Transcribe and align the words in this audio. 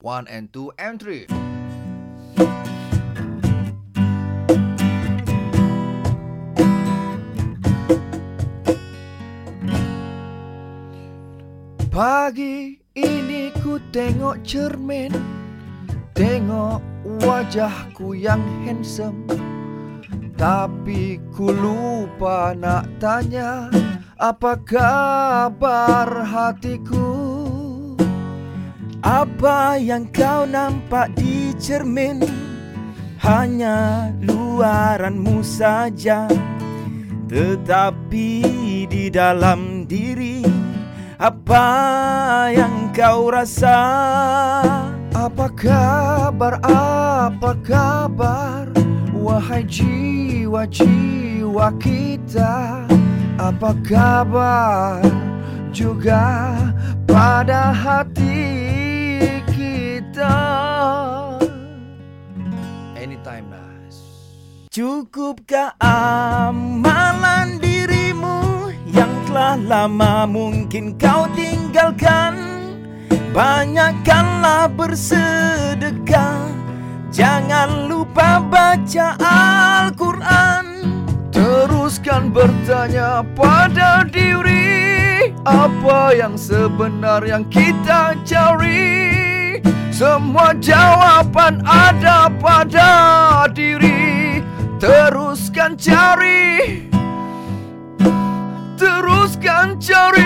One 0.00 0.26
and 0.28 0.52
two 0.52 0.72
and 0.78 1.00
three. 1.00 1.26
Pagi 11.94 12.82
ini 12.98 13.54
ku 13.62 13.78
tengok 13.94 14.42
cermin 14.42 15.14
Tengok 16.10 16.82
wajahku 17.22 18.18
yang 18.18 18.42
handsome 18.66 19.22
Tapi 20.34 21.22
ku 21.30 21.54
lupa 21.54 22.50
nak 22.58 22.90
tanya 22.98 23.70
Apa 24.18 24.58
kabar 24.58 26.10
hatiku 26.26 27.43
Apa 29.04 29.76
yang 29.76 30.08
kau 30.08 30.48
nampak 30.48 31.12
di 31.12 31.52
cermin? 31.60 32.24
Hanya 33.20 34.08
luaranmu 34.24 35.44
saja. 35.44 36.24
Tetapi 37.28 38.28
di 38.88 39.08
dalam 39.12 39.84
diri 39.84 40.40
Apa 41.20 41.68
yang 42.48 42.88
kau 42.96 43.28
rasa? 43.28 43.76
Apa 45.12 45.52
kabar, 45.52 46.56
apa 46.64 47.52
kabar? 47.60 48.64
Wahai 49.12 49.64
jiwa-jiwa 49.68 50.56
kita 51.76 52.84
Apa 53.36 53.76
kabar? 53.84 55.04
Juga 55.72 56.56
pada 57.08 57.72
hati 57.72 58.73
Anytime 63.04 63.52
Nas 63.52 64.00
Cukupkah 64.72 65.76
amalan 65.76 67.60
dirimu 67.60 68.72
Yang 68.88 69.12
telah 69.28 69.60
lama 69.60 70.24
mungkin 70.24 70.96
kau 70.96 71.28
tinggalkan? 71.36 72.32
Banyakkanlah 73.34 74.70
bersedekah. 74.72 76.48
Jangan 77.10 77.90
lupa 77.90 78.38
baca 78.38 79.18
Al-Quran. 79.18 80.66
Teruskan 81.34 82.30
bertanya 82.30 83.26
pada 83.34 84.06
diri. 84.06 85.34
Apa 85.42 86.14
yang 86.14 86.38
sebenar 86.38 87.26
yang 87.26 87.42
kita 87.50 88.14
cari? 88.22 89.58
Semua 89.90 90.54
harapan 91.14 91.62
ada 91.62 92.26
pada 92.42 92.90
diri? 93.54 94.42
Teruskan 94.82 95.78
cari. 95.78 96.90
Teruskan 98.74 99.78
cari. 99.78 100.23